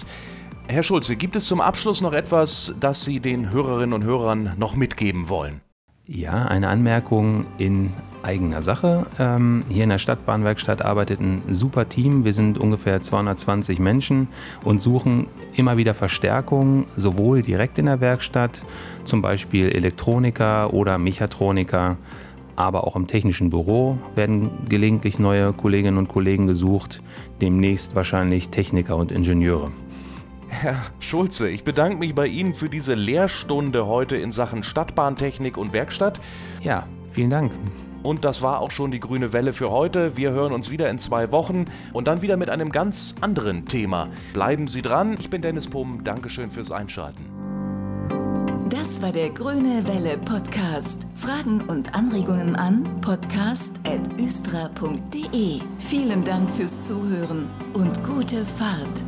Herr 0.66 0.82
Schulze, 0.82 1.16
gibt 1.16 1.36
es 1.36 1.44
zum 1.44 1.60
Abschluss 1.60 2.00
noch 2.00 2.12
etwas, 2.12 2.72
das 2.80 3.04
Sie 3.04 3.20
den 3.20 3.50
Hörerinnen 3.50 3.92
und 3.92 4.04
Hörern 4.04 4.54
noch 4.56 4.76
mitgeben 4.76 5.28
wollen? 5.28 5.60
Ja, 6.06 6.46
eine 6.46 6.68
Anmerkung 6.68 7.46
in 7.56 7.92
eigener 8.22 8.62
Sache. 8.62 9.06
Ähm, 9.18 9.62
hier 9.68 9.84
in 9.84 9.90
der 9.90 9.98
Stadtbahnwerkstatt 9.98 10.82
arbeitet 10.82 11.20
ein 11.20 11.42
super 11.50 11.88
Team. 11.88 12.24
Wir 12.24 12.32
sind 12.32 12.58
ungefähr 12.58 13.00
220 13.00 13.78
Menschen 13.78 14.28
und 14.64 14.82
suchen 14.82 15.26
immer 15.54 15.76
wieder 15.76 15.94
Verstärkung, 15.94 16.86
sowohl 16.96 17.42
direkt 17.42 17.78
in 17.78 17.86
der 17.86 18.00
Werkstatt, 18.00 18.62
zum 19.04 19.22
Beispiel 19.22 19.70
Elektroniker 19.70 20.74
oder 20.74 20.98
Mechatroniker, 20.98 21.96
aber 22.56 22.86
auch 22.86 22.96
im 22.96 23.06
technischen 23.06 23.50
Büro 23.50 23.98
werden 24.14 24.50
gelegentlich 24.68 25.18
neue 25.18 25.52
Kolleginnen 25.52 25.98
und 25.98 26.08
Kollegen 26.08 26.46
gesucht, 26.46 27.02
demnächst 27.40 27.94
wahrscheinlich 27.94 28.50
Techniker 28.50 28.96
und 28.96 29.10
Ingenieure. 29.10 29.70
Herr 30.48 30.76
Schulze, 30.98 31.48
ich 31.48 31.64
bedanke 31.64 31.98
mich 31.98 32.14
bei 32.14 32.26
Ihnen 32.26 32.54
für 32.54 32.68
diese 32.68 32.94
Lehrstunde 32.94 33.86
heute 33.86 34.16
in 34.16 34.32
Sachen 34.32 34.62
Stadtbahntechnik 34.62 35.56
und 35.56 35.72
Werkstatt. 35.72 36.20
Ja, 36.62 36.86
vielen 37.12 37.30
Dank. 37.30 37.52
Und 38.02 38.26
das 38.26 38.42
war 38.42 38.60
auch 38.60 38.70
schon 38.70 38.90
die 38.90 39.00
grüne 39.00 39.32
Welle 39.32 39.54
für 39.54 39.70
heute. 39.70 40.16
Wir 40.16 40.32
hören 40.32 40.52
uns 40.52 40.70
wieder 40.70 40.90
in 40.90 40.98
zwei 40.98 41.32
Wochen 41.32 41.64
und 41.94 42.06
dann 42.06 42.20
wieder 42.20 42.36
mit 42.36 42.50
einem 42.50 42.70
ganz 42.70 43.14
anderen 43.22 43.64
Thema. 43.66 44.08
Bleiben 44.34 44.68
Sie 44.68 44.82
dran. 44.82 45.16
Ich 45.18 45.30
bin 45.30 45.40
Dennis 45.40 45.68
Pumm. 45.68 46.04
Dankeschön 46.04 46.50
fürs 46.50 46.70
Einschalten. 46.70 47.24
Das 48.68 49.00
war 49.02 49.12
der 49.12 49.30
Grüne 49.30 49.86
Welle 49.86 50.18
Podcast. 50.18 51.06
Fragen 51.14 51.62
und 51.62 51.94
Anregungen 51.94 52.56
an 52.56 53.00
podcast.östra.de. 53.00 55.60
Vielen 55.78 56.24
Dank 56.24 56.50
fürs 56.50 56.82
Zuhören 56.82 57.46
und 57.72 58.04
gute 58.04 58.44
Fahrt. 58.44 59.02